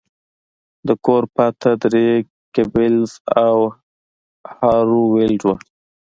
[0.87, 2.09] د کور پته درې
[2.55, 3.11] ګیبلز
[3.45, 3.55] او
[4.55, 5.55] هارو ویلډ وه